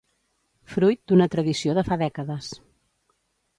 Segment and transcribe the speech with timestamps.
[0.75, 2.51] fruit d'una tradició de fa dècades